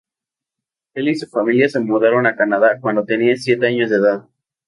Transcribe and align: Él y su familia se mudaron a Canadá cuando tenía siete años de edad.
Él 0.95 1.09
y 1.09 1.15
su 1.15 1.27
familia 1.27 1.69
se 1.69 1.79
mudaron 1.79 2.25
a 2.25 2.35
Canadá 2.35 2.79
cuando 2.81 3.05
tenía 3.05 3.35
siete 3.35 3.67
años 3.67 3.91
de 3.91 3.97
edad. 3.97 4.27